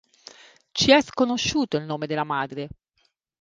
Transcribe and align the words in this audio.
Ci 0.71 0.89
è 0.91 0.99
sconosciuto 1.03 1.77
il 1.77 1.83
nome 1.83 2.07
della 2.07 2.23
madre. 2.23 2.69